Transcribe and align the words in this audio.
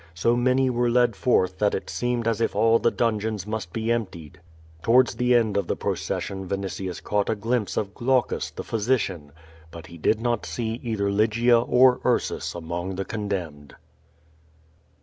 So 0.15 0.35
many 0.35 0.67
were 0.71 0.89
led 0.89 1.15
forth 1.15 1.59
that 1.59 1.75
it 1.75 1.87
seemed 1.87 2.27
as 2.27 2.41
if 2.41 2.55
all 2.55 2.79
the 2.79 2.89
dungeons 2.89 3.45
must 3.45 3.71
be 3.71 3.91
emptied. 3.91 4.39
Towards 4.81 5.13
the 5.13 5.35
end 5.35 5.57
of 5.57 5.67
the 5.67 5.75
procession 5.75 6.47
Vinitius 6.47 7.03
caught 7.03 7.29
a 7.29 7.35
glimpse 7.35 7.77
of 7.77 7.93
Glaucus, 7.93 8.49
the 8.49 8.63
physician; 8.63 9.31
but 9.69 9.85
he 9.85 9.99
did 9.99 10.19
not 10.19 10.43
see 10.43 10.79
either 10.83 11.11
Lygia 11.11 11.59
or 11.59 12.01
Ursus 12.03 12.55
among 12.55 12.95
the 12.95 13.05
condemned. 13.05 13.75